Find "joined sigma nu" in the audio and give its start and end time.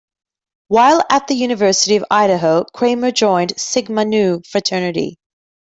3.11-4.41